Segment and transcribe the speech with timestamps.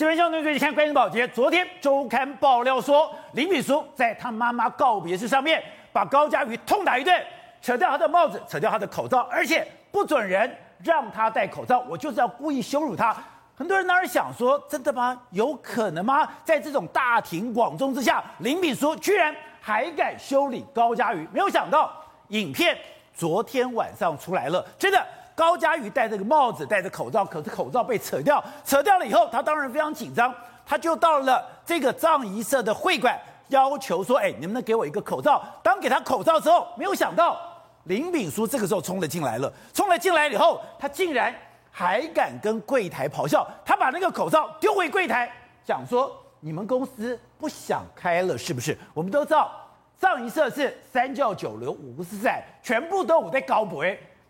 [0.00, 7.22] 新闻相对最近看关键保洁，昨天周刊爆料说，林炳书在他妈妈告别式上面把高嘉瑜痛打一顿，
[7.60, 10.50] 扯掉他的帽子，扯掉他的口罩，而且不准人
[10.82, 13.14] 让他戴口罩，我就是要故意羞辱他。
[13.54, 15.20] 很多人当然想说，真的吗？
[15.32, 16.26] 有可能吗？
[16.44, 21.92] 在这种大庭广众之下，林炳书居然还敢修理高嘉瑜，没有想到
[22.28, 22.74] 影片
[23.12, 25.06] 昨天晚上出来了，真的。
[25.40, 30.34] 高嘉瑜戴着个帽子，戴着口罩，可是口罩被扯掉，扯掉了以后，他当然非常紧张，
[30.66, 33.18] 他就到了这个藏仪社的会馆，
[33.48, 37.40] 要求说：“哎，能不能给我一个口罩？”当给他口罩之后，没有想到
[37.84, 41.34] 林炳书这个时候冲了进来了，冲了进来以后，他竟然
[41.70, 45.32] 还敢跟柜台咆哮，他把那个口罩丢回柜台，
[45.64, 49.50] 讲说：“你们公司不想开了是不是？”我们都知道，
[49.96, 53.82] 藏仪社是三教九流五不四散，全部都有在高博。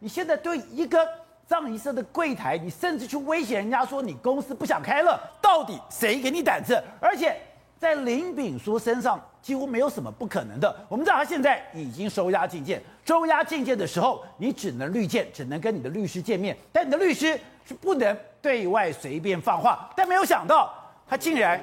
[0.03, 1.07] 你现在对一个
[1.47, 6.83] 葬仪社的柜台，你甚至去威胁人家说你公司不想开了，到底谁给你胆子？
[6.99, 7.37] 而且
[7.79, 10.75] 在林炳书身上几乎没有什么不可能的。
[10.89, 19.91] 我们知道他现在已经收押禁见，收押禁见的时候，你只能律见，只能跟你的律师见面，但你的律师是不能对外随便放话。
[19.95, 20.73] 但没有想到
[21.07, 21.63] 他竟然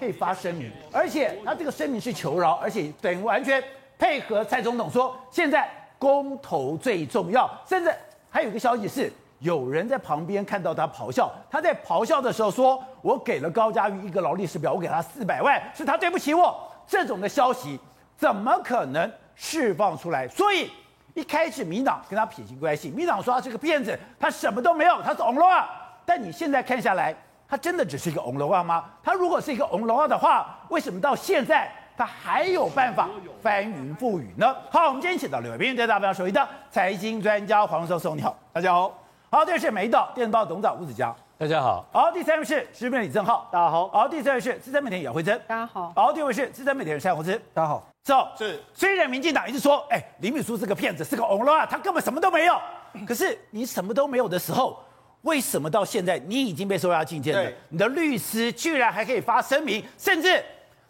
[0.00, 3.62] 可以发声明，而且他这个声明是求饶，而且等于完全
[3.96, 5.70] 配合蔡总统说现在。
[5.98, 7.94] 公投最重要，甚至
[8.30, 11.30] 还有一个消息是，有人在旁边看到他咆哮。
[11.50, 17.80] 他在咆哮的时候说：“我给了高嘉瑜一个劳力士表，我给他四百万，是他对不起我。”这种的消息
[18.16, 20.28] 怎么可能释放出来？
[20.28, 20.70] 所以
[21.14, 25.68] 一开始民党跟他撇清关系，民党说他是个骗子，他什么都没有，他是 on 啊。
[26.04, 27.14] 但你现在看下来，
[27.48, 28.84] 他真的只是一个 on 啊吗？
[29.02, 31.72] 他如果是一个 on 啊的话，为什么到现在？
[31.96, 33.08] 他还有办法
[33.40, 34.54] 翻云覆雨呢。
[34.70, 39.02] 好，我们今天请到两位对大家首一的财经专家黄教授，你好，大家好。
[39.30, 41.86] 好，这是美岛电子报董事长吴子嘉，大家好。
[41.90, 43.88] 好，第三位是时事李正浩，大家好。
[43.88, 45.90] 好，第四位是资深媒体姚慧珍，大家好。
[45.96, 47.86] 好，第五位是资深媒体人蔡宏之，大家好。
[48.04, 48.62] 走，是。
[48.74, 52.60] 虽然民进党一直说，哎，林敏书是个骗子，是个欧罗啊，他根本什么都没有。
[53.08, 54.78] 可是你什么都没有的时候，
[55.22, 57.50] 为什么到现在你已经被收押禁见了？
[57.70, 60.44] 你的律师居然还可以发声明，甚至。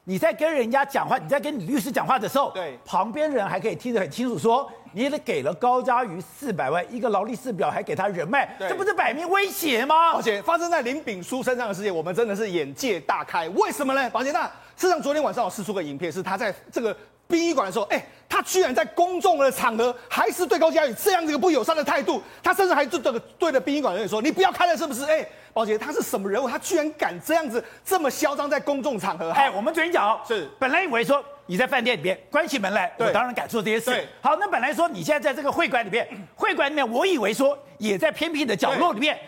[0.08, 10.12] 你在跟人家讲话，你在跟你律师讲话的时候，对，旁边人还可以听得很清楚，说你也给了高嘉瑜四百万，一个劳力士表，还给他人脉，这不是摆明威胁吗？
[10.12, 13.48] 而且发生在林炳书身上的事情，我们真的是眼界大开。
[13.48, 14.08] 为什么呢？
[14.10, 14.44] 宝杰，那
[14.76, 16.96] 事实上昨天晚上我试出个影片，是他在这个
[17.26, 25.26] 殡仪馆的时候，哎，他居然在公众的场合还是对高嘉瑜这样子一个不友善的态度，他甚至还对这个对着殡仪馆的人说：“你不要开了，是不是？”哎。
[25.56, 26.46] 宝杰，他是什么人物？
[26.46, 29.30] 他居然敢这样子这么嚣张在公众场合？
[29.30, 33.90] 哎，我们昨天讲是，本来以为说你在饭店里面关起门来，我当然敢做这些事。
[33.90, 39.18] 对，好，那本来说你现在在这个会馆里面，会馆里面，我以为说也在偏僻的角落里面，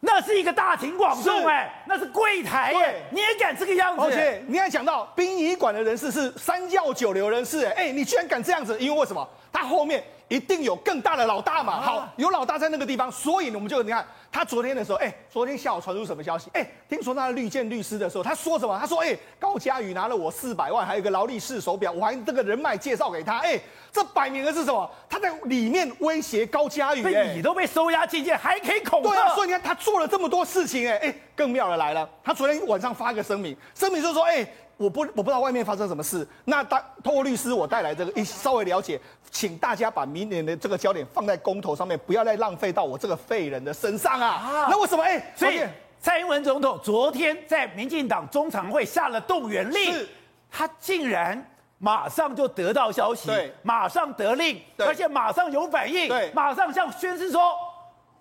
[0.00, 4.02] 那是一个大庭广众，哎，那是柜台，哎，你也敢这个样子？
[4.02, 8.78] 而且你还讲到殡仪馆的人士是三教九流人士，哎，你居然敢这样子？
[8.78, 9.26] 因为为什么？
[9.50, 11.80] 他后面一定有更大的老大嘛。
[11.80, 14.06] 好，有老大在那个地方，所以呢，我们就你看。
[14.34, 16.50] 他昨天的时候，哎、欸，昨天下午传出什么消息？
[16.54, 18.76] 哎、欸，听说他的律见律师的时候，他说什么？
[18.76, 24.90] 他说，哎、欸，高嘉宇拿了我四百万，还有一个劳力士手表，我还这个人脉介绍给他，哎、欸，这摆明的是什么？
[25.08, 29.10] 他在里面威胁高嘉瑜，哎，你都被收押进监，还可以恐吓？
[29.10, 34.54] 对啊，所以你看他做了这么多事情，哎，哎，更妙的来了，他昨天晚上发个声明，声明就是说，哎、欸。
[34.76, 44.28] 我不我不知道外面发生什么事，那当通过律师我带来这个一稍微了解，请大家把明年的这个焦点放在公投上面，不要再浪费到我这个废人的身上啊！
[44.28, 44.66] 啊。
[44.68, 45.02] 那为什么？
[45.02, 45.60] 哎、欸，所以
[46.00, 50.06] 蔡英文总统昨天在民进党中常会下了动员令，
[50.50, 51.40] 他竟然
[51.78, 54.86] 马上就得到消息，对，马上得令，对。
[54.86, 57.54] 而且马上有反应，对，马上向宣誓说，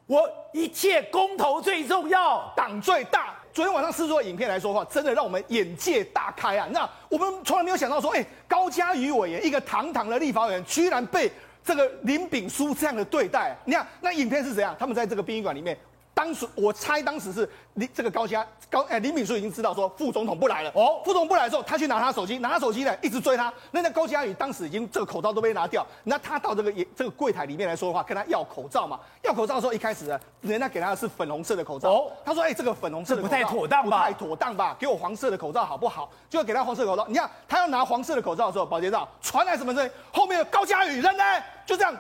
[0.05, 3.33] 我一切公投最重要，党最大。
[3.53, 6.67] 昨天晚上试出的影片来说话，真的让我们眼界大开啊！
[6.71, 11.31] 那我们从来没有想到说，哎、高嘉瑜委员一个堂堂的立法委员，居然被
[11.63, 13.55] 这个林炳书这样的对待。
[13.63, 14.75] 你看那影片是怎样？
[14.79, 15.77] 他们在这个殡仪馆里面。
[16.13, 23.51] 当时我猜，当时是李这个高嘉高哎李敏书已经知道说副总统不来了哦，副总统不来的时候，他去拿他手机，拿他手机呢一直追他。
[23.71, 33.97] 那那高嘉宇当时已经这个口罩都被拿掉，那他到这个也这个柜台里面来说的话，跟他要口罩嘛，要口罩的时候一开始呢，人家给他的是粉红色的口罩，哦，他说哎这个粉红色的口罩不太妥当吧？
[33.97, 34.75] 不太妥当吧？
[34.79, 36.09] 给我黄色的口罩好不好？
[36.29, 37.07] 就要给他黄色的口罩。
[37.07, 39.91] 你看他要拿黄色的口罩的时候，保洁照传来什么声音？
[40.11, 41.23] 后面的高嘉宇人呢
[41.65, 41.95] 就这样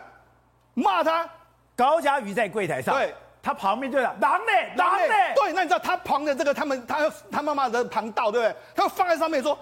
[0.75, 1.27] 骂他，
[1.75, 3.13] 高嘉宇在柜台上对。
[3.43, 4.51] 他旁边对了，狼呢？
[4.77, 5.13] 狼呢？
[5.35, 8.55] 对，那你知道他旁的这个他们他他妈妈的旁道对不对？
[8.73, 9.59] 他放在上面说，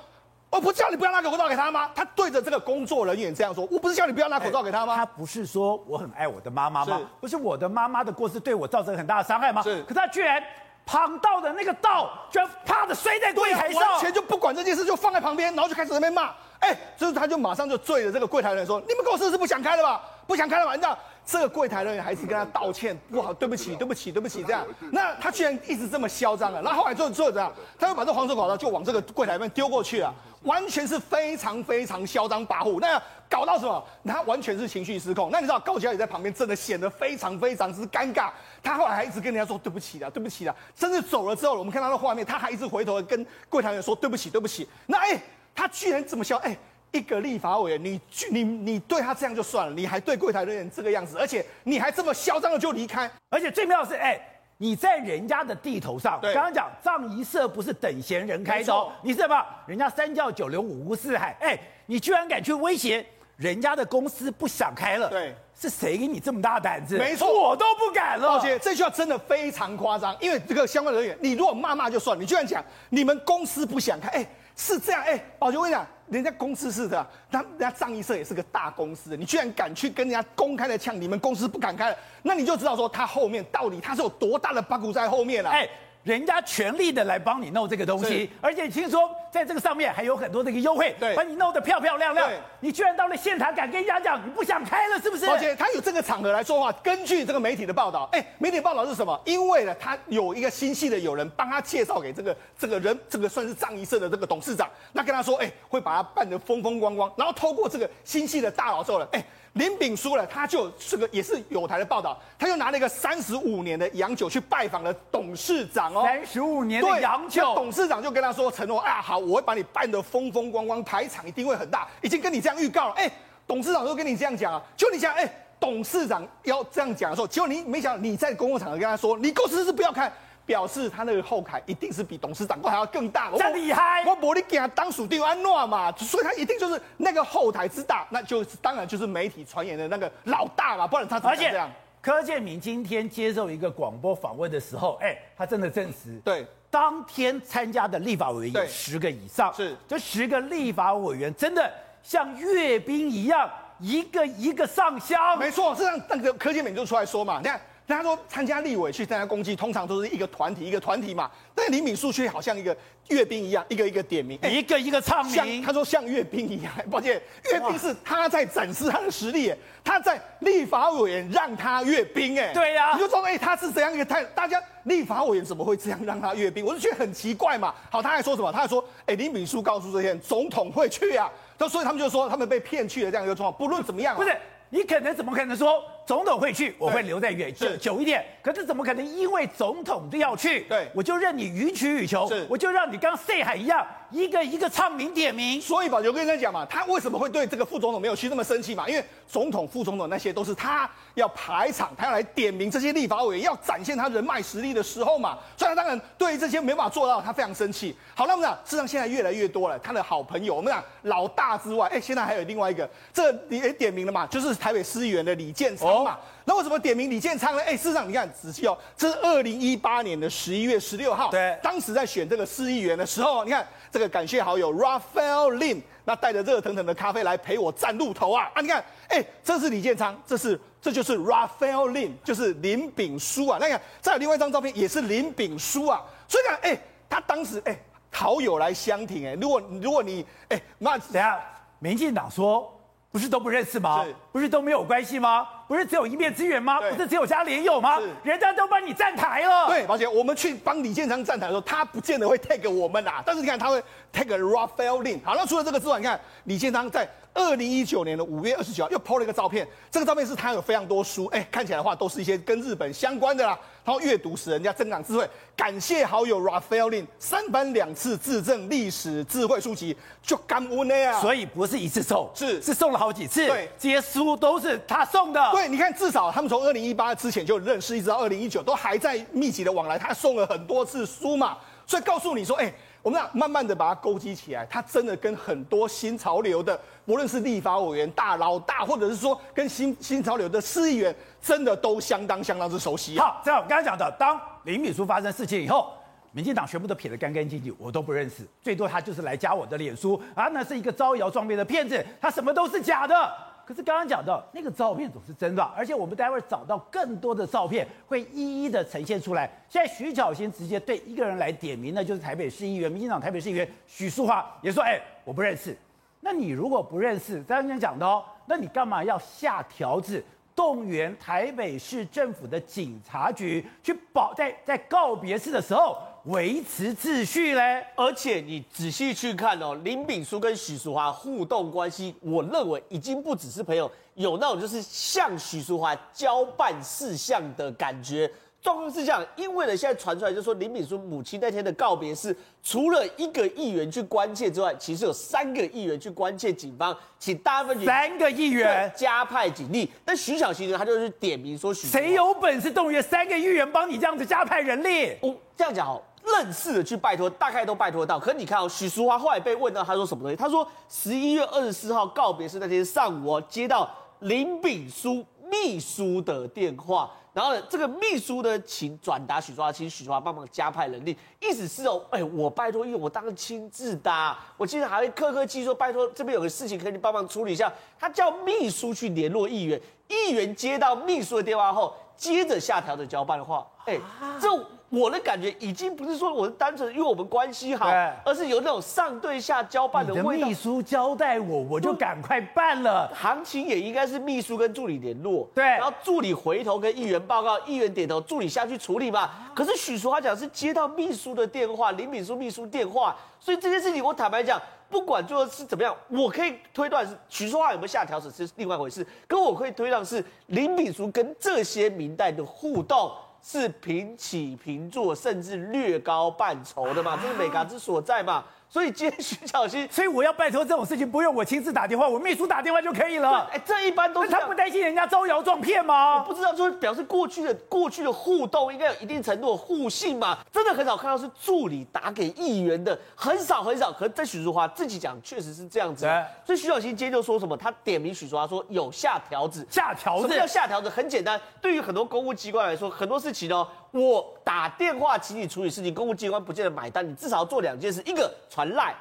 [0.51, 1.89] 我不叫你不要拿口罩给他吗？
[1.95, 4.95] 他对着这个工作人员这样说，我不是叫你不要拿口罩给他吗？
[4.95, 6.99] 他不是说我很爱我的妈妈吗？
[6.99, 9.63] 是不是我的妈妈的过失对我造成很大的伤害吗？
[9.63, 9.81] 是。
[9.81, 10.43] 可是他居然
[10.85, 16.31] 旁道的那个道，居然啪的摔在柜台上，完全就不管这件事，就放在旁边，然后就开始在那边骂。
[16.61, 20.01] 哎，就是他就马上就醉了这个柜台人说：“你们公司是不想开了吧？
[20.25, 24.65] 不想开了吧？”你知道这个柜台人员还是跟他道歉，不好，对不起，对不起，对不起，这样。
[24.91, 26.61] 那他居然一直这么嚣张啊！
[26.63, 30.13] 然后后来就就这样，他就把这黄色口罩就往这个柜台里面丢过去了。
[30.43, 33.83] 完全是非常非常嚣张跋扈，那搞到什么？
[34.05, 35.29] 他完全是情绪失控。
[35.31, 38.29] 那你知道高嘉瑜在旁边真的显得非常非常之尴尬。
[38.61, 40.55] 他后来还一直跟人家说对不起的，对不起的。
[40.75, 44.67] 甚至走了之后，我们看到的画面，他还一直回头跟柜台员说对不起，对不起。
[44.87, 45.21] 那哎、
[45.55, 46.57] 他居然这么嚣哎，
[46.91, 47.99] 一个立法委员，你
[48.31, 54.11] 你你对他这样就算了，你还对柜台人员这个样子，而且你还这么嚣张的就离开，而且最妙的是哎。
[54.11, 54.27] 欸
[54.61, 59.43] 你在人家的地头上，刚刚讲葬仪社不是等闲人开刀，你是什么？
[59.65, 63.03] 人家三教九流五湖四海，哎，你居然敢去威胁
[63.37, 65.09] 人家的公司不想开了？
[65.09, 66.95] 对，是谁给你这么大胆子？
[66.99, 68.27] 没错，我都不敢了。
[68.27, 74.27] 抱歉，这句话真的非常夸张，因为这个相关人员，你如果骂骂就算，你居然讲你们公司不想开，哎。
[74.55, 85.69] 是这样，哎、欸，宝杰，我跟你讲，人家公司是的，他人家葬仪社也是个大公司，你居然敢去跟人家公开的呛，你们公司不敢开了，那你就知道说他后面到底他是有多大的八股在后面了、啊，哎、
[86.03, 92.29] 人家全力的来帮你弄这个东西，而且听说在这个上面还有很多这个优惠，对，把你弄得漂漂亮亮。
[92.59, 95.27] 你居然到了现场敢跟人家讲你不想开了，是不是？
[95.29, 99.19] 而且他有这个场合来说话，根据这个媒体的报道，哎，媒体报道是什么？
[99.25, 109.23] 因为呢，他有一个新系的友人帮他介绍给这个这个人，这个算是葬仪社的这个董事长，那跟他说，哎，会把他办得风风光光，然后透过这个新系的大佬之后呢，哎。
[109.53, 122.93] 林炳书呢，他就这个也是有台的报道，他就拿了一个三十五年的洋酒去拜访了董事长哦，三十五年的洋酒，董事长就跟他说承诺啊，好，我会把你办得风风光光，排场一定会很大，已经跟你这样预告了。
[122.93, 123.11] 哎，
[123.45, 130.09] 董事长都跟你这样讲啊，就你想，哎，董事长要这样讲的时候，结果你没想到你在公共场合跟他说，你公司是不要开。
[130.45, 134.03] 表示他那个后台一定是比董事长还要更大，这厉害！
[134.05, 141.71] 我玻璃给他当属定安诺嘛，所以他一定就是那个后台之大，那就是当然就是媒体传言的那个老大嘛，不然他怎么这样？
[142.01, 151.71] 柯建铭今天接受一个广播访问的时候，哎，他真的证实，对，当天参加的立法委员有十个以上，是这十个立法委员真的
[152.01, 153.47] 像阅兵一样，
[153.79, 157.61] 一个一个上香，没错，是让那个柯建铭就出来说嘛，你看。
[157.91, 161.29] 他说参加立委去参加攻击，通常都是一个团体一个团体嘛。
[161.53, 162.75] 但李敏淑却好像一个
[163.09, 165.61] 阅兵一样，一个一个点名，一个一个唱名。
[165.61, 167.21] 他说像阅兵一样，抱歉，
[167.51, 169.53] 阅兵是他在展示他的实力，
[169.83, 174.23] 他在立法委员让他阅兵，哎，对呀、啊，你就说，哎，他是怎样一个态？
[174.35, 176.65] 大家立法委员怎么会这样让他阅兵？
[176.65, 177.73] 我就觉得很奇怪嘛。
[177.89, 178.51] 好，他还说什么？
[178.51, 181.29] 他还说，哎，林敏淑告诉这些人，总统会去啊。
[181.57, 183.59] 那所以他们就说，他们被骗去了这样一个状况。
[183.59, 184.35] 不论怎么样、啊，不是。
[184.73, 188.21] 你可能怎么可能说总统会去，我会留在远久久一点？
[188.41, 195.61] 可是怎么可能因为总统都要去，对，我就任你予取予求，我就让你刚赛海一样，一个一个唱名点名。
[195.61, 198.89] 所以宝杰，我跟你讲嘛，他为什么会对这个副总统没有去那么生气嘛？
[198.89, 205.37] 因为总统、副总统那些都是他要排场，他要来点名这些立法委员，要展现他人脉实力的时候嘛。
[205.55, 207.95] 所以他当然对于这些没办法做到，他非常生气。
[208.13, 214.51] 好，那我们讲，事实上现在越来越多了，他的好朋友，我们讲老大之外，哎，现在还有另外一个，这也点名了嘛，就是。
[214.61, 217.61] 台北市议员的李建昌嘛，那为什么点名李建昌呢？
[217.63, 228.61] 哎，事实上你看仔细哦，这是二零一八年的十一月十六号，对，当时在选这个市议员的时候，你看这个感谢好友 Raphael Lin，那带着热腾腾的咖啡来陪我站路头啊啊！
[228.61, 233.57] 你看，哎，这是李建昌，这是这就是 Raphael Lin，就是林炳书啊。
[233.59, 236.01] 那你看再有另外一张照片，也是林炳书啊。
[236.27, 237.77] 所以讲，哎，他当时哎
[238.11, 241.39] 好友来相挺，哎，如果如果你哎，那等下
[241.79, 242.77] 民进党说。
[243.13, 244.05] 不是都不认识吗？
[244.31, 245.45] 不是都没有关系吗？
[245.71, 246.81] 不是只有一面之缘吗？
[246.81, 247.97] 不是只有家连友吗？
[248.23, 249.67] 人家都帮你站台了。
[249.67, 253.23] 对，而且我们去帮李建昌站台的时候，他不见得会 tag 我们呐。
[253.25, 253.81] 但是你看，他会
[254.13, 255.23] tag Raphael Lin。
[255.23, 259.67] 好，那除了这个之外，你看李建昌在二零一九年的五月二十九号又 po 了一个照片。
[259.89, 263.57] 这个照片是他有非常多书，哎，看起来的话都是一些跟日本相关的啦。
[263.83, 271.19] 然后阅读使人家增长智慧，感谢好友 Raphael Lin 三番两次自赠历史智慧书籍，就感恩的呀。
[271.19, 273.47] 所以不是一次送，是是送了好几次。
[273.47, 275.51] 对，这些书都是他送的。
[275.51, 279.97] 对，你看，至少他们从二零一八之前就认识，一直到二零一九都还在密集的往来。
[279.97, 281.57] 他送了很多次书嘛，
[281.87, 282.71] 所以告诉你说，哎。
[283.03, 293.17] 我们俩慢慢的把它勾稽起来，他真的跟很多新潮流的，无论是立法委员大老大，或者是说跟新新潮流的市议员，真的都相当相当之熟悉。
[293.17, 295.91] 好，这样我刚才讲的，当林敏书发生事情以后，
[296.31, 303.33] 民进党全部都撇得干干净净，我都不认识，最多他就是来加我的脸书啊，那是一个招摇撞骗的骗子，他什么都是假的。
[303.71, 309.49] 可是刚刚讲到那个照片总是真的，而且我们待会儿找到更多的照片，会一一的呈现出来。
[309.69, 315.73] 现在徐巧芯直接对一个人来点名那，就是台北市议员、民进党台北市议员许淑华，也说：“哎，我不认识。”
[316.19, 320.21] 那你如果不认识，刚刚讲的哦，那你干嘛要下条子？
[320.53, 338.31] 动员台北市政府的警察局去保在在告别式的时候维持秩序嘞，而且你仔细去看哦，林炳书跟许淑华互动关系，我认为已经不只是朋友，有那种就是向许淑华交办事项的感觉。
[338.61, 349.91] 状况是这样，因为呢，现在传出来就是说林炳书母亲那天的告别是，除了一个议员去关切之外，其实有三个议员去关切警方，请大分局三个议员加派警力。
[350.05, 355.17] 但徐巧芯呢，他就是点名说许，谁有本事动员三个议员帮你这样子加派人力？
[355.23, 358.19] 哦，这样讲好，认识的去拜托，大概都拜托到。
[358.19, 360.35] 可是你看哦，许淑华后来被问到，他说什么东西？
[360.35, 367.09] 他说十一月二十四号告别式那天上午哦，接到林炳书秘书的电话。
[367.33, 377.71] 然后呢，这个秘书呢，请转达许淑华，请许淑华帮忙加派人力，意思是哦，哎，我拜托，因为我当亲自的，我其实还会客客气说，拜托这边有个事情可以帮忙处理一下。
[377.97, 383.97] 他叫秘书去联络议员，议员接到秘书的电话后，接着下调的交办的话，哎，
[384.39, 384.47] 这。
[384.91, 387.89] 我的感觉已经不是说我是单纯因为我们关系好，
[388.25, 390.45] 而是有那种上对下交办的味道。
[390.45, 393.09] 秘书交代我，我就赶快办了。
[393.15, 399.29] 行情也应该是秘书跟助理联络，对，然后助理回头跟议员报告，议员点头，助理下去处理嘛。
[399.55, 404.61] 可是许淑华讲是接到秘书的电话，林敏书秘书电话，所以这件事情我坦白讲，
[404.91, 413.11] 不管最后是怎么样，我可以推断是徐淑华有没有下调子是另外一回事，可我可以推断是林炳书跟这些明代的互动。
[413.43, 417.17] 是平起平坐，甚至略高半筹的嘛？
[417.19, 418.45] 这是美嘎之所在嘛？
[418.71, 423.45] 所以今天徐巧芯， 所以我要拜托这种事情不用我亲自打电话，我秘书打电话就可以了。
[423.51, 426.19] 哎，这一般都是他不担心人家招摇撞骗吗？
[426.19, 430.37] 我不知道，就是表示过去的过去的互动应该有一定程度的互信嘛？
[430.53, 433.91] 真的很少看到是助理打给议员的，很少很少。
[433.91, 436.09] 可是在许淑华自己讲，确实是这样子。
[436.45, 437.57] 所以徐巧芯今天就说什么？
[437.57, 440.21] 他点名许淑华说有下条子，下条子。
[440.21, 440.87] 什么叫下条子？
[440.87, 448.95] 很简单，对于很多公务机关来说，很多事情哦，我打电话请你处理事情，公务机关不见得买单，你至少要做两件事，一个传赖。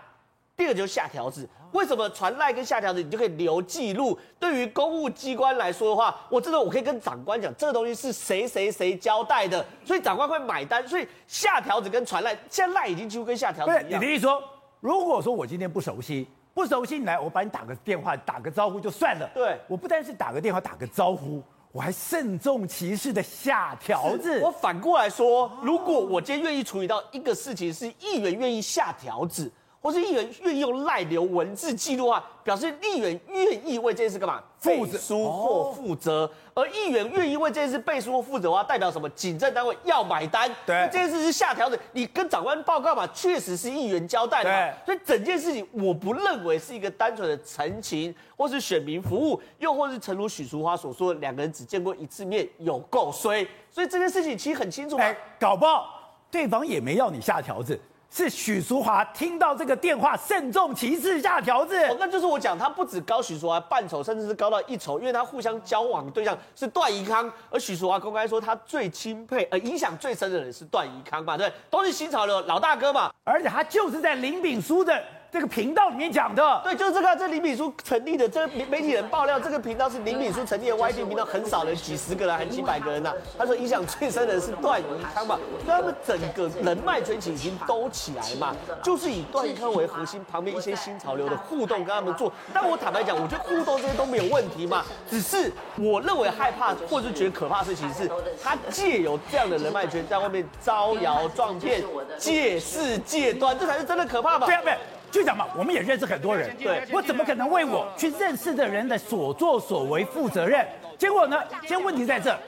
[0.56, 4.18] 第二个就是下条子，为什么传赖跟下条子你就可以留记录？
[4.38, 10.86] 对于公务机关来说的话，我真的我可以跟长官讲，这个东西是谁谁谁交代的，所以长官会买单。
[10.86, 14.02] 所以下条子跟传赖，现在赖已经几乎跟下条子一样。
[14.02, 14.42] 你的意思说，
[14.80, 19.30] 如果说我今天不熟悉，不熟悉你来，我把你打个电话，打个招呼就算了。
[19.32, 24.40] 对，我不单是打个电话，打个招呼，我还慎重其事的下条子。
[24.40, 29.50] 我反过来说，如果我今天愿意处理到一个事情，是议员愿意下条子。
[29.80, 34.42] 或是议员愿意用赖留文字记录啊，表示议员愿意为这件事干嘛？
[34.58, 36.30] 负书或负责。
[36.52, 39.08] 哦、而议员愿意为这件事背书或负责的话，代表什么？
[39.10, 40.54] 警政单位要买单。
[40.66, 44.50] 对，这件事是下条子，你跟长官报告嘛，确实是议员交代的。
[44.50, 53.46] 对，所以整件事情我不认为是一个单纯的陈情或是选民服务，又或是诚如许淑华所说，两个人只见过一次面，有够衰。
[53.70, 57.80] 所以这件事情其实很清楚，哎，搞不好对方也没要你下条子。
[58.10, 61.76] 是许淑华听到这个电话，慎重其事下条子。
[61.86, 75.00] 哦，那就是我讲，他不止高许淑华半筹，甚至是高到一筹，因为他互相交往的对象是段宜康，而许淑华公开说他最钦佩、呃影响最深的人是段宜康嘛，对，都是新潮流老大哥嘛，而且他就是在林炳书的。
[75.32, 83.14] 这个频道里面讲的，对，就是这个，这林敏书成立的，这媒媒体人爆料，这个频道是林敏书成立的 YT 频道，很少人，几十个人，还几百个人呐、啊。
[83.38, 84.84] 他说影响最深的人是段宜
[85.14, 92.32] 康嘛，所以他们整个人脉圈起已经兜起来嘛，就是以段宜康为核心，旁边一些新潮流的互动跟他们做。
[92.52, 98.10] 但我坦白讲，我觉得互动这些都没有问题嘛，只是我认为害怕或者是觉得可怕的事情是，
[98.42, 101.84] 他借由这样的人脉圈在外面招摇撞骗、
[102.18, 104.46] 借势借端，这才是真的可怕吧？
[104.46, 104.76] 对啊，对。
[105.10, 110.66] 就讲嘛，我们也认识很多人，对，我怎么可能为我去认识的人的所作所为负责任？
[110.96, 112.38] 结果呢，现在问题在这，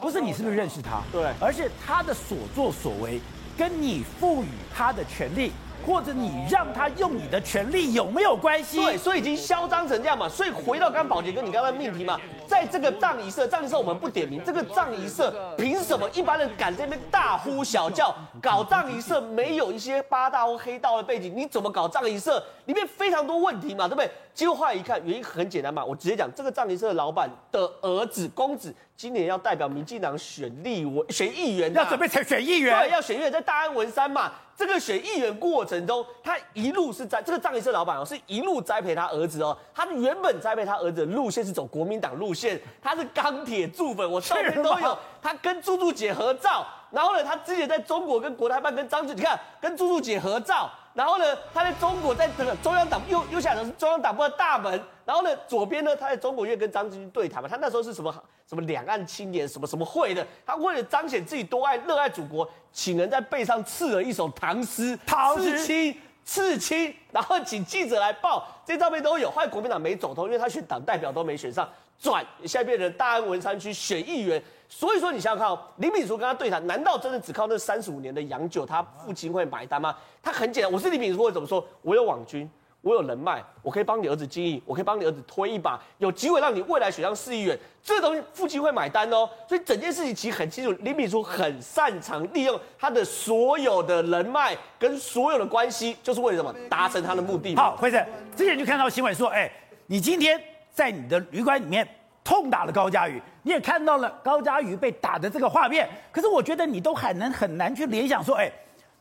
[0.00, 3.20] 不是你是不是认识他，对，而是他的所作所为
[3.56, 5.52] 跟你赋予他的权利。
[5.86, 8.76] 或者你让他用你的权利有没有关系？
[8.76, 10.28] 对，所以已经嚣张成这样嘛。
[10.28, 18.14] 所以回到刚宝杰哥你刚刚命题嘛，在这个葬仪社，葬仪社我们不点名，这个葬仪社凭什么一般人敢在那边大呼小叫？
[18.40, 22.42] 搞葬仪社没有一些八大或黑道的背景，你怎么搞葬仪社？
[22.66, 24.10] 里面非常多问题嘛，对不对？
[24.32, 28.74] 结果后来一看，原因很简单嘛，我直接讲，这个葬仪社的老板的儿子公子。
[29.02, 34.30] 今年要代表民进党选立委、选议员，要准备选议员，对，要选议员，在大安文山嘛。
[34.56, 39.58] 这个选议员过程中，他一路是在这个葬仪社老板哦，是一路栽培他儿子哦。
[39.74, 44.96] 他原本栽培他儿子的路线是走国民党路线，他是钢铁柱粉，我照片都有。
[45.20, 50.70] 他跟朱柱姐合照，然后呢，他之前在中国跟国台办跟张志，你看跟朱柱姐合照。
[50.94, 54.80] 然后呢，他在中国在这个中央党右右下角是中央党部的大门。
[55.04, 57.48] 然后呢，左边呢，他在中国院跟张志军对谈嘛。
[57.48, 58.14] 他那时候是什么
[58.48, 60.26] 什么两岸青年什么什么会的。
[60.46, 69.30] 他为了彰显自己多爱热爱祖国，请人在背上刺了一首唐诗，唐诗刺青刺青，然后请记者来报，这些照片都有。
[69.30, 71.68] 后来国民党没走通，因为他选党代表都没选上，
[71.98, 74.42] 转现在变成大安文山区选议员。
[74.68, 79.94] 所以说，你想想看哦，林炳书跟他对谈，难道真的只靠那三十五年的洋酒，他父亲会买单吗？
[80.22, 81.62] 他很简单，我是林炳书会怎么说？
[81.82, 82.48] 我有网军，
[82.82, 89.28] 我有人脉，我可以帮你儿子经营，我可以帮你儿子推一把，有机会让你未来选上市议员，这东西父亲会买单哦。
[89.48, 96.54] 所以整件事情其实很清楚，林炳书很擅长利用他的所有的人脉跟所有的关系，就是为了什么？
[96.68, 97.56] 达成他的目的。
[97.56, 98.04] 好，辉生，
[98.36, 99.50] 之前就看到新闻说，哎，
[99.86, 100.40] 你今天
[100.72, 101.88] 在你的旅馆里面。
[102.24, 105.90] 痛打了高嘉瑜，你也看到了高嘉瑜被打的这个画面。
[106.12, 108.48] 可是我觉得你都很难很难去联想说，哎，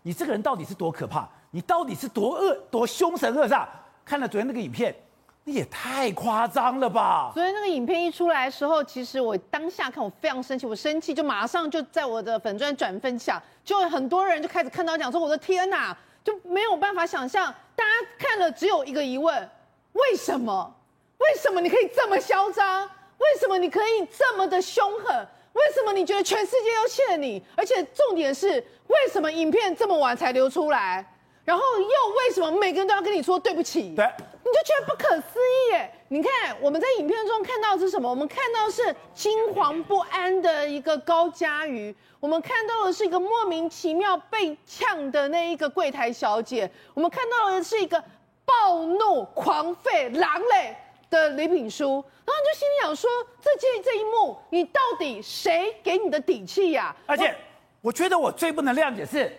[0.02, 1.30] 你这个人到底是多可怕？
[1.52, 3.68] 你到底是多恶多凶神恶煞？
[4.06, 4.96] 看了昨天那个影片，
[5.44, 7.32] 你也太夸张了吧！
[7.34, 19.50] 昨天那个影片一出来的时候，其实我当下看我非常生气，我生气就马上就在我的粉专转分享，就很多人就开始看到讲说，我的天哪，就没有办法想象，大家看了只有一个疑问：
[19.94, 20.74] 为什么？
[21.18, 22.90] 为什么你可以这么嚣张？
[23.18, 25.28] 为什么你可以这么的凶狠？
[25.54, 27.44] 为什么你觉得全世界都欠你？
[27.56, 28.52] 而且重点是，
[28.88, 31.06] 为什么影片这么晚才流出来？
[31.44, 31.86] 然后又
[32.18, 33.96] 为什么每个人都要跟你说对不起？
[33.96, 34.06] 对，
[34.44, 35.92] 你就觉得不可思议耶！
[36.08, 38.10] 你看我们在影片中看到的是什么？
[38.10, 48.02] 我们看到的是惊惶不安的一个高嘉瑜，我们看到的是一个莫名其妙被呛的那一个柜台小姐，我们看到的是一个
[48.46, 50.76] 暴怒狂吠狼类
[51.10, 53.10] 的李炳书，然后就心里想说：
[53.42, 57.08] 这这这一幕，你到底谁给你的底气呀、啊？
[57.08, 57.34] 而且，
[57.82, 59.36] 我觉得我最不能谅解是，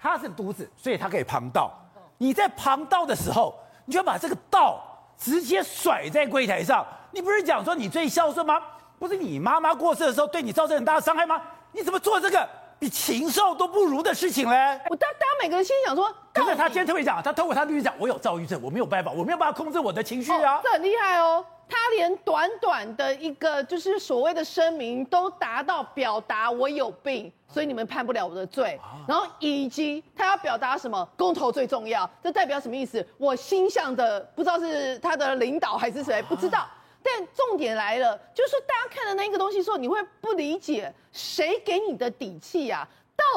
[0.00, 1.72] 他是独子，所以他可以旁道。
[2.18, 4.80] 你在旁道的时候，你就要把这个道
[5.16, 6.86] 直接甩在柜台上。
[7.10, 8.62] 你不是讲说你最孝顺吗？
[8.98, 11.40] 不是你妈妈过世的时候对你造成很大的伤害吗？
[11.72, 12.48] 你怎么做这个？
[12.80, 14.80] 比禽兽都不如的事情嘞！
[14.88, 20.58] 我当当每个人心里想说，可是他今天特别讲，他透过他律师讲，我有躁郁症，我没有办法，我没有办法控制我的情绪啊。
[20.58, 28.80] 哦、这很厉害哦，他连短短的一个就是所谓的声明都达到表达我有病，所以你们判不了我的罪。
[28.82, 33.06] 啊、然后以及他要表达什么，公投最重要，这代表什么意思？
[33.18, 36.58] 我心向的不知道是他的领导还是谁，不知道。
[36.58, 42.86] 啊但重点来了，就是大家看的那个东西的时候，你会不理解谁给你的底气呀？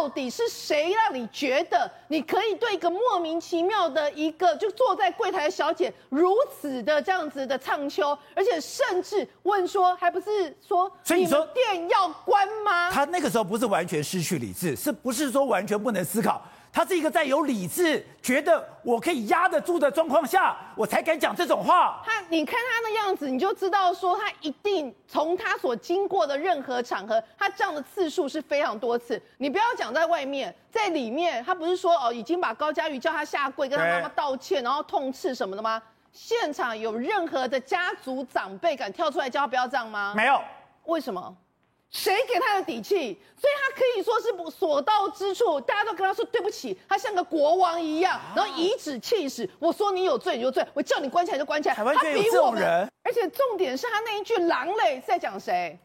[0.01, 12.89] 到底是谁让你觉得你可以对一个莫名其妙的一个就坐在柜台的小姐如此的这样子的唱秋，而且甚至问说，还不是说你说店要关吗？
[12.89, 16.41] 他那个时候不是完全失去理智，是不是说完全不能思考？
[16.73, 22.01] 他是一个在有理智、觉得我可以压得住的状况下，我才敢讲这种话。
[22.05, 29.21] 他，你看他的样子，你就知道说他一定从他所经过的任何场合，他这样的次数是非常多次。
[29.37, 35.81] 你不要讲在外面，在里面，他不是说哦，已经把高嘉瑜叫他下跪，跟他妈妈道歉，然后痛斥什么的吗？
[36.13, 40.13] 现场有任何的家族长辈敢跳出来叫他不要这样吗？
[40.15, 40.41] 没有。
[40.85, 41.35] 为什么？
[41.91, 43.19] 谁给他的底气？
[43.37, 49.47] 所以他可以说是所到之处，大家都跟他说对不起，他像个国王一样，然后颐指气使。
[49.59, 51.75] 我说你有罪你就罪，我叫你关起来就关起来。
[51.75, 55.77] 台湾就有这种人，而且重点是他那一句狼类在讲谁？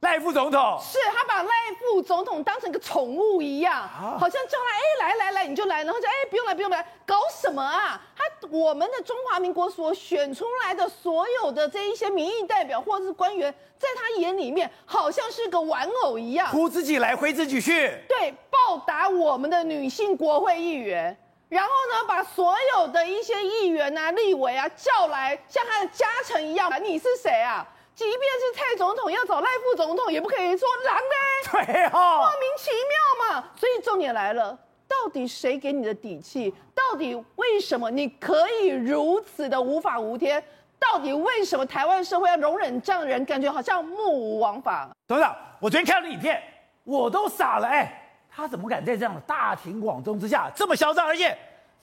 [0.00, 8.00] 赖副总统是他把赖副总统当成个宠物一样，啊、好像叫他哎来来来你就来，然后就哎不用来不用来，搞什么啊？
[8.16, 17.92] 他我们的中华民国所选出来的所有的这一些民意代表或者是官员，在他眼里面好像是个玩偶一样，呼自己来挥自己去。
[18.08, 21.14] 对，报答我们的女性国会议员，
[21.50, 26.70] 然后呢把所有的一些议员啊、立委啊叫来，像他的家臣一样。
[26.82, 27.68] 你是谁啊？
[28.00, 33.44] 即便是蔡总统要找赖副总统，也不可以说狼的，对哦，莫名其妙嘛。
[33.54, 34.58] 所以重点来了，
[34.88, 36.50] 到底谁给你的底气？
[36.74, 40.42] 到底为什么你可以如此的无法无天？
[40.78, 43.22] 到底为什么台湾社会要容忍这样的人？
[43.26, 44.88] 感觉好像目无王法。
[45.06, 46.42] 董事长，我昨天看了影片，
[46.84, 47.68] 我都傻了。
[47.68, 48.02] 哎，
[48.34, 51.06] 他怎么敢在这样的大庭广众之下这么嚣张？
[51.06, 51.36] 而且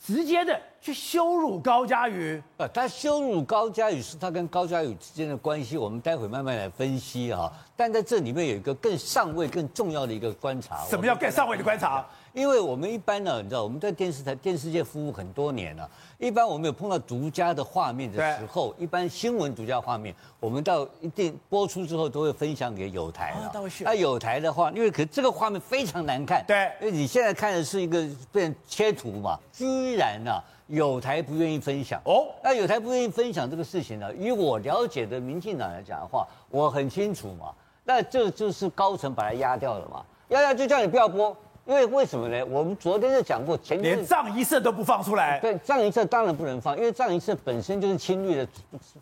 [0.04, 2.42] 直接的去羞辱高佳瑜。
[2.58, 7.52] 呃，他羞辱高佳瑜是他跟高佳瑜之间的关系，我们待会慢慢来分析哈。
[7.76, 10.86] 但在这里面有一个更上位、更重要的一个观察。
[10.86, 12.06] 什么叫更上位的观察？
[12.38, 23.52] 因为我们一般呢，你知道我们在电视台、电视界服务很多年了，一般我们有碰到独家的画面的时候，一般新闻独家画面，我们到一定播出之后都会分享给友台了。
[23.80, 32.00] 那友台的话，因为可这个画面非常难看，对，因为你现在看的是一个变切图嘛，居然呢、啊，友台不愿意分享。
[32.06, 32.28] 哦。
[32.44, 37.52] 那友台不愿意分享这个事情呢，以我了解的民进党来讲的话，我很清楚嘛，
[37.84, 41.36] 那这就是高层把它压掉了嘛，压掉就叫你不要播。
[41.68, 42.42] 因为为什么呢？
[42.46, 45.38] 我们昨天就讲过，前天连藏一社都不放出来。
[45.42, 48.48] 对，藏一社当然不能放，因为藏一社本身就是亲绿的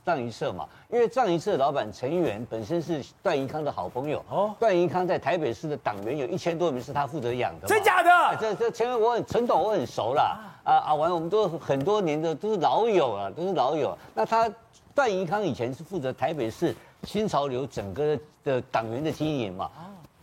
[0.04, 0.67] 藏一社嘛。
[0.89, 7.67] 因为藏一社的老板陈元本身是段宜康的好朋友哦，段宜康在台北市的党员有一千多名是他负责养的。
[7.67, 8.10] 真假的？
[8.12, 10.21] 啊、这这前面我很陈董我很熟了
[10.63, 13.95] 啊啊，完我们都很多年的都是老友了，都是老友。
[14.15, 14.51] 那他
[14.95, 16.73] 段宜康以前是负责台北市
[17.04, 19.69] 新潮流整个的党员的经营嘛。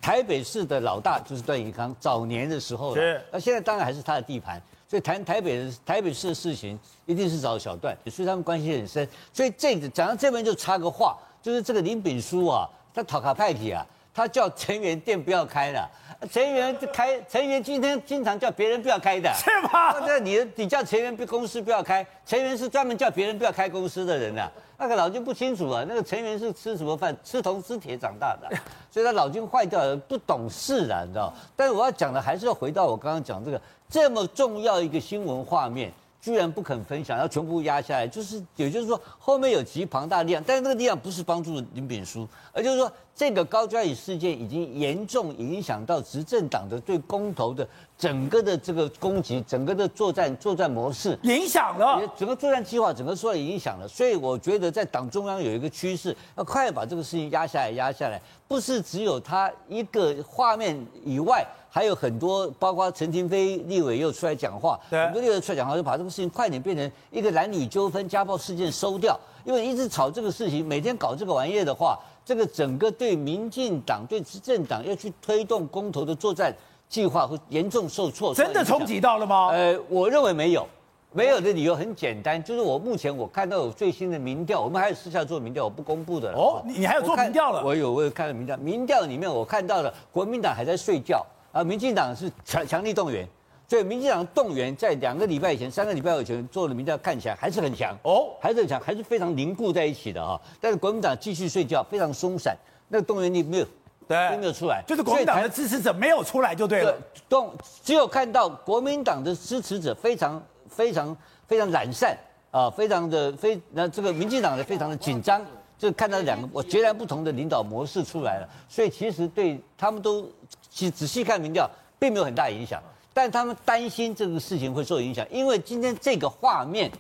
[0.03, 9.09] 台北市的老大就是段宜康，早年的时候了，那现在当然还是他的地盘，所以谈台北的台北市的事情，一定是找小段，所以他们关系很深。
[9.33, 15.89] 所以这个讲到这边就插个话，就是这个林炳书啊，他讨卡派体啊，他叫成员店不要开了，
[16.31, 19.99] 陈元开，陈元今天经常叫别人不要开的，是吗？
[20.07, 24.53] 那你你叫陈元公司不要开，陈元是专门叫别人不要开公司的人呐、啊。
[24.79, 27.17] 那个老君不清楚啊，那个陈元是吃什么饭？
[27.23, 28.49] 吃铜吃铁长大的，
[28.91, 31.33] 所以他脑筋坏掉了，不懂事了，你知道？
[31.55, 47.67] 但是我要讲的还是要回到我刚刚讲这个这么重要一个新闻画面，居然不肯分享，要全部压下来，就是也就是说后面有极庞大力量，但是那个力量不是帮助林炳书，而就是说这个高嘉宇事件已经严重影响到执政党的对公投的。
[47.99, 53.87] 整个的这个攻击，整个的作战作战模式影响了，整个作战计划，整个受到影响了。
[53.87, 58.21] 所以我觉得在党中央有一个趋势，要快把这个事情压下来，压下来。
[58.49, 69.19] 不是只有他一个画面以外，还有很多，包括陈亭妃立委又出来讲话，很多立委出来讲话，就把这个事情快点变成一个男女纠纷、家暴事件收掉。
[69.45, 76.55] 因为一直吵这个事情，每天搞这个玩意的话，这个整个对民进党、对执政党要去推动公投的作战。
[76.89, 79.49] 计划会严重受挫，真的冲击到了吗？
[79.49, 80.69] 呃，我认为没有，
[81.11, 86.31] 没有的理由很简单，就是我目前我看到有最新的民调，我们还有私下做民调，我不公布的。
[86.35, 87.63] 哦，你还有做民调了？
[87.63, 93.29] 我，我有，我有看到民调，民调里面我看到了国民党还在睡觉，啊，民进党是强强力动员，
[93.69, 100.41] 所以民进党动员在两个礼拜以前、三个礼拜以前做的民调看起来还是很强哦，还是很强，还是非常凝固在一起的哈。
[100.61, 102.57] 但是国民党继续睡觉，非常松散，
[102.89, 103.67] 那个动员力没有。
[104.09, 106.93] 对，没有出来，就是国民党的支持者没有出来就对了。
[107.29, 112.19] 动只有看到国民党的支持者非常非常非常懒散
[112.51, 115.41] 啊，非常的非那这个民进党的非常的紧张，
[115.79, 118.49] 就看到两个我截然不同的领导模式出来了。
[118.69, 120.29] 所以其实对他们都
[120.73, 122.83] 其实仔细看民调，并没有很大影响，
[123.13, 126.91] 但他们担心这个事情会受影响，因为今天这个画面，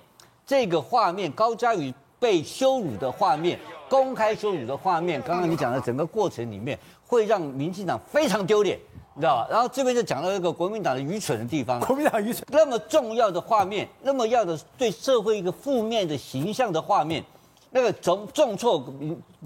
[0.47, 3.59] 这个画面高嘉宇被羞辱的画面，
[3.89, 6.79] 公开羞辱的画面，刚刚你讲的整个过程里面。
[7.05, 8.79] 会让民进党非常丢脸，
[9.15, 9.47] 你知道吧？
[9.51, 11.79] 然后这边就讲到一个国民党的愚蠢的地方。
[11.81, 17.23] 国民党愚蠢，那么重要的画面，那么要的对社会一个负面的形象的画面，
[17.71, 18.83] 那个重重挫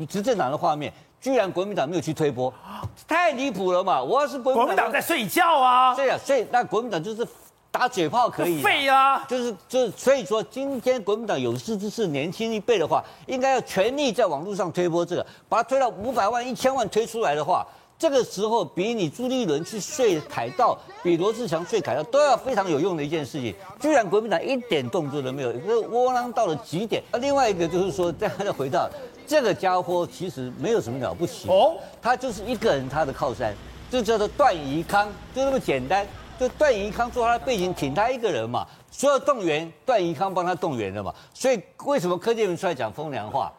[0.08, 2.52] 执政党的画面，居然国民党没有去推波，
[3.08, 4.02] 太离谱了嘛！
[4.02, 5.94] 我要是国民党，在睡觉啊。
[5.94, 7.26] 对啊，所以那国民党就是。
[7.68, 17.66] 打嘴炮可以废啊，就是就是，所以说今天国民党有识之士年轻一辈的话，应该要全力在网络上推波这个，把它推到五百万、一千万推出来的话，
[17.98, 23.54] 这个时候比你朱立伦去睡凯道，比罗志强睡凯道都要非常有用的一件事情。
[23.78, 27.02] 居然国民党一点动作都没有，这窝囊到了极点。
[27.12, 28.88] 那另外一个就是说，再再回到
[29.26, 33.54] 这个家伙，其实没有什么了不起哦，他就是一个人他的靠山，
[33.90, 36.06] 就叫做段宜康，就那么简单。
[36.38, 43.50] 就段宜康做他的背景挺他一个人嘛，所有动员段宜康帮他动员的嘛，所以为什么柯建铭出来讲风凉话？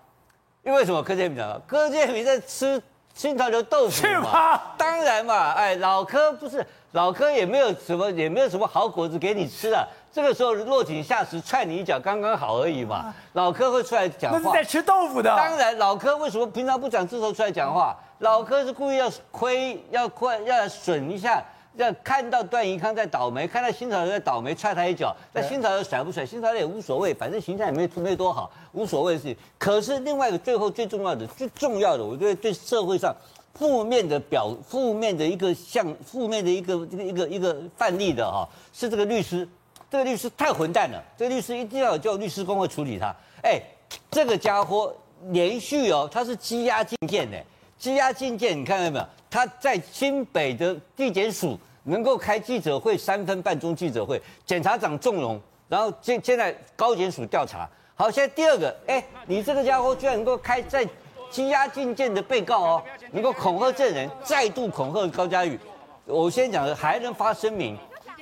[0.63, 1.01] 因为什么？
[1.01, 2.79] 柯建铭讲，柯建铭在吃
[3.15, 9.83] 新潮流豆腐嘛，吗当然嘛，哎，老柯不是老柯也没有什么也没有什么好果子给你吃啊，
[10.17, 15.29] 这个时候落井下石踹你一脚刚刚好而已嘛，老柯会出来讲话，那是在吃豆腐的。
[15.35, 17.95] 当然，老柯为什么平常不讲这时候出来讲话？
[18.17, 21.45] 老柯是故意要亏要亏要损一下。
[21.75, 25.15] 要看到段宜康在倒霉，看到新潮流在倒霉，踹他一脚。
[25.31, 26.25] 那新潮流甩不甩？
[26.25, 29.37] 新潮流也无所谓，反正形象也没没多好，无所谓的事情。
[29.59, 33.15] 可是另外一个最后最重要的、最重要的，我觉得对社会上
[33.53, 39.47] 负面的表、负面的一个像负面的一个一个一个一个范例的哈，是这个律师。
[39.89, 43.15] 这个律师太混蛋了，这个律师一定要叫律师公会处理他。
[43.43, 43.61] 哎，
[44.11, 44.95] 这个家伙
[45.29, 47.37] 连续哦，他是羁押禁见的，
[47.79, 49.05] 羁押禁见，你看到没有？
[49.29, 57.69] 他在新北的地检署能够开记者会，三分半钟记者会，检察长纵容，然后现现在高检署调查。
[57.95, 60.85] 好，现在第二个，哎，你这个家伙居然能够开在
[61.31, 65.57] 羁押禁见的被告哦，能够恐吓证人，再度恐吓高嘉瑜。
[66.05, 67.77] 我先讲的还能发声明，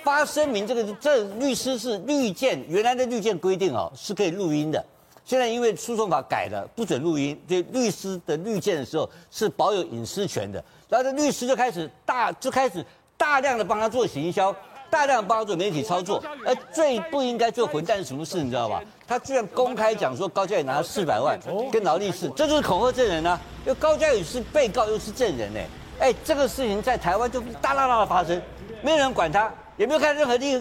[0.06, 4.86] 发声明这个这律师是律建，原来的律建规定哦是可以录音的，
[5.26, 12.86] 现在因为诉讼法改了，不准录音，对律师的律见的时候是保有隐私权的，然后这律师就开始大就开始
[13.18, 14.56] 大量的帮他做行销，
[14.92, 18.84] 大量的帮他做媒体操作，而最不应该做混蛋是什么事你知道吧？
[19.08, 21.40] 他居然公开讲说高嘉宇拿了四百万
[21.72, 25.60] 跟劳力士，这就是恐吓证人啊，因为高嘉宇是被告又是证人呢。
[25.98, 28.40] 哎，这个事情在台湾就大大大的发生，
[28.84, 30.58] 没有人管他，也没有看任何立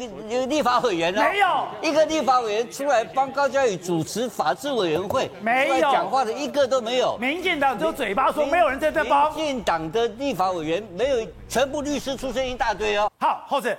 [0.47, 7.17] 立法委员啊，没有一个立法委员出来帮高嘉宇主持法制委员会，没有讲话的一个都没有。
[7.19, 9.33] 民进党只有嘴巴说，没有人在这帮。
[9.37, 13.09] 民进党的立法委员没有，全部律师出身一大堆哦。
[13.21, 13.77] 好，后子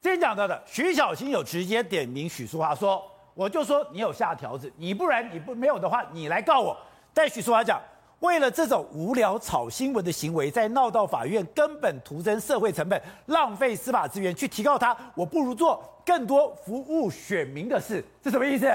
[0.00, 3.02] 今天讲到的徐小新有直接点名许淑华说，
[3.34, 6.74] 我就说你有下条子，你不然你不没有的话，你来告我。
[7.12, 7.78] 但许淑华讲。
[8.22, 18.72] 为了这种无聊炒新闻的行为，在闹到法院，根本徒增社会成本，浪费司法资源去提告他，我不如做更多服务选民的事，这什么意思？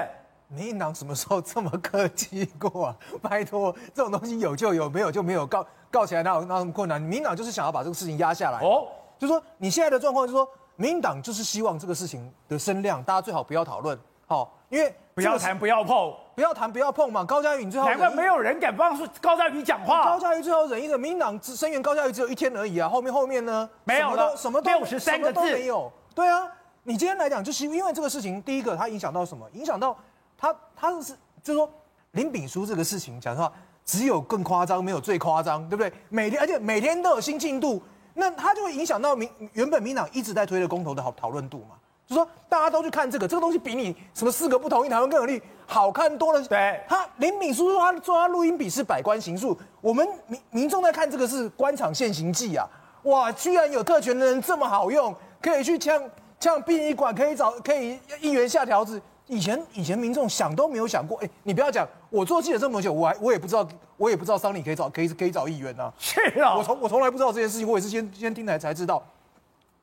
[0.49, 2.97] 民进党什么时候这么客气过啊？
[3.21, 7.01] 拜托，这种东西有就有，没有就没有，告告起来哪有哪有那么困难？
[7.01, 8.59] 民进党就是想要把这个事情压下来。
[8.59, 14.93] 哦，就说你现在的状况，就是说民进党就是希望这个事情的声量，大家最好不要讨论，好，因为。
[15.15, 17.25] 不要谈，不要碰，不要谈，不要碰嘛。
[17.25, 20.05] 高嘉瑜，你最后难怪没有人敢帮高嘉瑜讲话。
[20.05, 22.87] 高嘉瑜最后忍一忍，民进党声援高嘉瑜只有一天而已啊。
[22.87, 23.67] 后面后面呢？
[23.85, 25.91] 没有了，什么都六十三个字没有。
[26.13, 26.47] 对啊，
[26.83, 29.49] 你今天来讲，就是因为这个事情，第一个它影响到什么？
[29.53, 29.97] 影响到
[30.37, 31.67] 他，他是就是说
[32.11, 33.51] 林炳书这个事情，讲实话，
[33.83, 35.91] 只有更夸张，没有最夸张，对不对？
[36.09, 37.81] 每天而且每天都有新进度，
[38.13, 41.77] 那它就会影响到民原本民党一直在推的公投的好讨论度嘛。
[42.07, 46.41] 就说大家都去看这个，这个东西比你什么四个不同意台湾更有利，好看多了。
[46.45, 52.65] 对，他林敏书说他说他录音笔是百官行述，我们民民众在看这个是官场现形记啊！
[53.03, 56.01] 哇，居然有特权的人这么好用，可以去呛
[56.39, 59.01] 呛殡仪馆，可以找可以议员下条子。
[59.27, 63.67] 以前以前民众想都没有想过，哎，你不要讲，我做记者这么久，我还我也不知道，
[63.97, 65.93] 我也不知道桑尼可以找可以可以找议员呐、啊。
[65.99, 69.03] 是啊，我从我从来不知道这件事情，我也是先先听来才知道，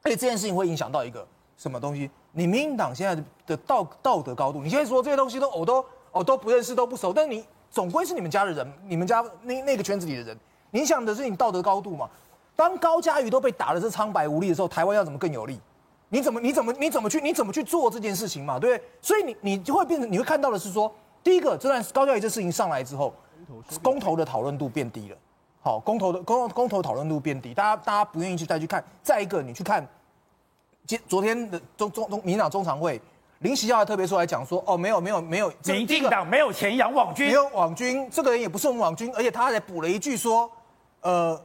[0.03, 1.27] 而且这件事情会影响到一个。
[1.57, 2.11] 什么东西？
[2.33, 10.37] 你民进党现在的道道德高度，你现在说这些东西都我都我都不认识都不熟，但你总归是你们家的人，你们家那那个圈子里的人，
[10.71, 12.09] 你想的是你道德高度嘛？
[12.57, 15.61] 当高嘉瑜都被打的是苍白无力的时候，台湾要怎么更有利？
[16.09, 18.59] 你怎么你怎么你怎么去你怎么去做这件事情嘛？
[18.59, 18.89] 对不对？
[19.01, 23.13] 所以你你就会变成你会看到的是说，第一个这段高嘉瑜这事情上来之后，
[23.83, 25.17] 公投的讨论度变低了，
[25.61, 28.85] 好，公投的公公投讨论度变低，大家大家不愿意去再去看。
[29.03, 29.87] 再一个，你去看。
[30.87, 33.01] 今昨天的中中中民党中常会，
[33.41, 40.51] 林奇耀还特别出来讲说，哦，没有没有没有，民进党没有钱养网军，没有网军，这个人也不是我们网军，而且他还补了一句说，
[41.01, 41.41] 呃，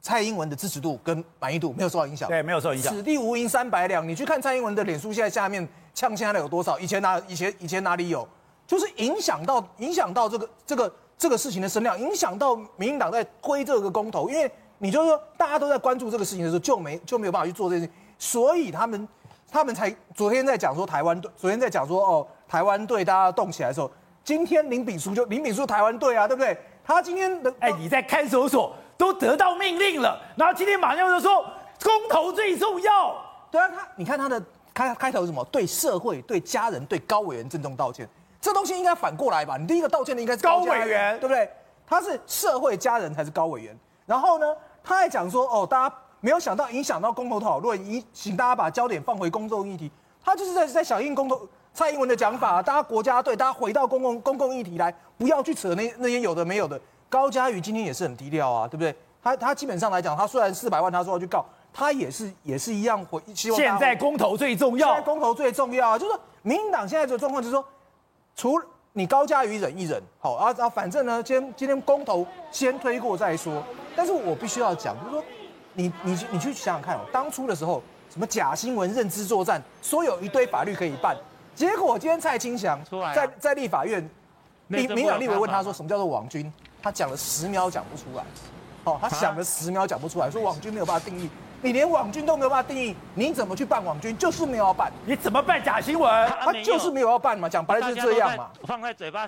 [0.00, 6.78] 蔡英文的支持度跟满意度没有受到影响，对，没有受到影响，此地无银三百两，你去看蔡英文的脸书，现在下面呛现在的有多少？
[6.78, 8.26] 以前哪以前以前哪里有？
[8.66, 17.94] 就是影响到影响到这个这个这个事情的声量，影响到民进党在推这个公投，因为你就是说大家都在关注这个事情的时候，就没就没有办法去做这件事情。
[18.18, 19.08] 所以他们，
[19.50, 23.90] 他们才昨天在讲说台湾队，昨天在讲说哦，台湾队大家动起来的时候，
[24.24, 26.56] 今天林炳书就林炳书台湾队啊，对不对？
[26.84, 31.44] 他今天的哎，你在看守所都得到命令了，然后今天马上就说
[31.82, 33.16] 公投最重要，
[33.50, 35.44] 对啊，他你看他的开开头是什么？
[35.46, 38.08] 对社会、对家人、对高委员郑重道歉，
[38.40, 39.56] 这东西应该反过来吧？
[39.56, 41.50] 你第一个道歉的应该是高委员，对不对？
[41.86, 45.94] 他是社会家人才是高委员，然后呢，他还讲说哦，大家。
[46.26, 49.88] 没有想到影响到公投讨论，引请大家把焦点放回公众议题。
[50.24, 56.80] 他就是在在响应公投蔡英文的讲法，大家国家队，大家回到公共公共议题来，不要去扯那那些有的没有的。
[57.08, 58.92] 高嘉瑜今天也是很低调啊，对不对？
[59.22, 63.60] 他他基本上来讲，他虽然四百万他说要去告，他也是也是一样回希望。
[63.60, 67.64] 现在公投最重要，现在公投最重要啊，就是说民进党现在的状况就是说，
[68.34, 68.60] 除
[68.94, 73.62] 你高嘉瑜忍一忍，好啊啊，反正呢，今天今天公投先推过再说。
[73.94, 75.24] 但是我必须要讲，就是说。
[75.76, 81.14] 你你你去想想看哦，当初的时候，什么假新闻、认知作战，说有一堆法律可以办，
[81.54, 82.80] 结果今天蔡清祥
[83.14, 84.02] 在在立法院，
[84.68, 86.50] 立民党立委问他说什么叫做网军，
[86.82, 88.24] 他讲了十秒讲不出来，
[88.84, 91.28] 哦，他想了十秒讲不出来，说网军没有办法定义。
[91.62, 94.16] 你连网军都没有办法定义，你怎么去办网军？
[94.16, 96.28] 就是没有要办，你怎么办假新闻？
[96.40, 98.50] 他就是没有要办嘛，讲白了就是这样嘛。
[98.64, 99.26] 放在嘴巴。